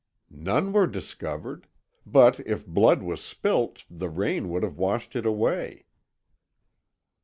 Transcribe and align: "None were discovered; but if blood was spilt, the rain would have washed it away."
"None 0.31 0.73
were 0.73 0.87
discovered; 0.87 1.67
but 2.07 2.39
if 2.39 2.65
blood 2.65 3.03
was 3.03 3.23
spilt, 3.23 3.83
the 3.87 4.09
rain 4.09 4.49
would 4.49 4.63
have 4.63 4.79
washed 4.79 5.15
it 5.15 5.27
away." 5.27 5.85